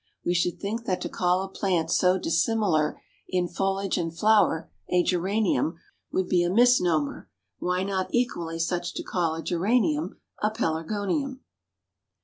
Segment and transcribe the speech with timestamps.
[0.25, 5.03] We should think that to call a plant so dissimilar in foliage and flower a
[5.03, 5.77] Geranium,
[6.11, 11.41] would be a misnomer, why not equally such to call a Geranium a Pelargonium?